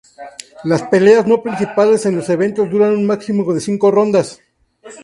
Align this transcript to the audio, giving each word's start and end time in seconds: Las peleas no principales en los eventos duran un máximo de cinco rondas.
Las 0.63 0.81
peleas 0.81 1.27
no 1.27 1.43
principales 1.43 2.07
en 2.07 2.15
los 2.15 2.27
eventos 2.27 2.67
duran 2.71 2.93
un 2.93 3.05
máximo 3.05 3.53
de 3.53 3.59
cinco 3.61 3.91
rondas. 3.91 4.41